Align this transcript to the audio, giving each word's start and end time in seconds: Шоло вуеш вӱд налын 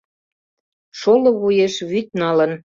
Шоло 0.99 1.29
вуеш 1.39 1.75
вӱд 1.89 2.07
налын 2.21 2.51